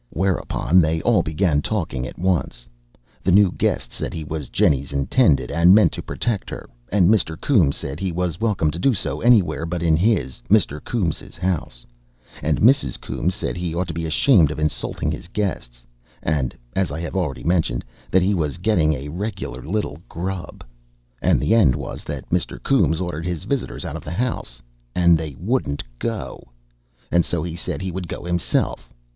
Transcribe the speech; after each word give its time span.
Whereupon 0.09 0.81
they 0.81 0.99
all 1.03 1.21
began 1.21 1.61
talking 1.61 2.07
at 2.07 2.17
once. 2.17 2.65
The 3.21 3.31
new 3.31 3.51
guest 3.51 3.91
said 3.93 4.15
he 4.15 4.23
was 4.23 4.49
Jennie's 4.49 4.91
"intended," 4.91 5.51
and 5.51 5.75
meant 5.75 5.91
to 5.91 6.01
protect 6.01 6.49
her, 6.49 6.67
and 6.91 7.07
Mr. 7.07 7.39
Coombes 7.39 7.77
said 7.77 7.99
he 7.99 8.11
was 8.11 8.41
welcome 8.41 8.71
to 8.71 8.79
do 8.79 8.95
so 8.95 9.21
anywhere 9.21 9.63
but 9.63 9.83
in 9.83 9.95
his 9.95 10.41
(Mr. 10.49 10.83
Coombes') 10.83 11.37
house; 11.37 11.85
and 12.41 12.61
Mrs. 12.61 12.99
Coombes 12.99 13.35
said 13.35 13.55
he 13.57 13.75
ought 13.75 13.87
to 13.89 13.93
be 13.93 14.07
ashamed 14.07 14.49
of 14.49 14.57
insulting 14.57 15.11
his 15.11 15.27
guests, 15.27 15.85
and 16.23 16.55
(as 16.75 16.91
I 16.91 16.99
have 17.01 17.15
already 17.15 17.43
mentioned) 17.43 17.85
that 18.09 18.23
he 18.23 18.33
was 18.33 18.57
getting 18.57 18.93
a 18.93 19.09
regular 19.09 19.61
little 19.61 19.99
grub; 20.09 20.63
and 21.21 21.39
the 21.39 21.53
end 21.53 21.75
was, 21.75 22.03
that 22.05 22.27
Mr. 22.31 22.57
Coombes 22.63 22.99
ordered 22.99 23.27
his 23.27 23.43
visitors 23.43 23.85
out 23.85 23.95
of 23.95 24.03
the 24.03 24.09
house, 24.09 24.63
and 24.95 25.15
they 25.15 25.35
wouldn't 25.39 25.83
go, 25.99 26.41
and 27.11 27.23
so 27.23 27.43
he 27.43 27.55
said 27.55 27.83
he 27.83 27.91
would 27.91 28.07
go 28.07 28.23
himself. 28.23 28.89